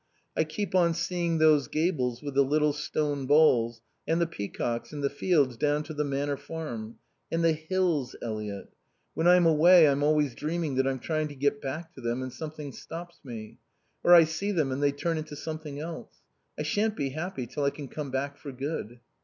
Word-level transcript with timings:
I 0.35 0.45
keep 0.45 0.73
on 0.73 0.95
seeing 0.95 1.37
those 1.37 1.67
gables 1.67 2.23
with 2.23 2.33
the 2.33 2.41
little 2.41 2.73
stone 2.73 3.27
balls, 3.27 3.83
and 4.07 4.19
the 4.19 4.25
peacocks, 4.25 4.91
and 4.91 5.03
the 5.03 5.11
fields 5.11 5.57
down 5.57 5.83
to 5.83 5.93
the 5.93 6.03
Manor 6.03 6.37
Farm. 6.37 6.97
And 7.31 7.43
the 7.43 7.51
hills, 7.51 8.15
Eliot. 8.19 8.73
When 9.13 9.27
I'm 9.27 9.45
away 9.45 9.87
I'm 9.87 10.01
always 10.01 10.33
dreaming 10.33 10.73
that 10.77 10.87
I'm 10.87 10.97
trying 10.97 11.27
to 11.27 11.35
get 11.35 11.61
back 11.61 11.93
to 11.93 12.01
them 12.01 12.23
and 12.23 12.33
something 12.33 12.71
stops 12.71 13.19
me. 13.23 13.59
Or 14.03 14.15
I 14.15 14.23
see 14.23 14.51
them 14.51 14.71
and 14.71 14.81
they 14.81 14.91
turn 14.91 15.19
into 15.19 15.35
something 15.35 15.79
else. 15.79 16.23
I 16.57 16.63
shan't 16.63 16.95
be 16.95 17.09
happy 17.09 17.45
till 17.45 17.63
I 17.63 17.69
can 17.69 17.87
come 17.87 18.09
back 18.09 18.37
for 18.39 18.51
good." 18.51 19.01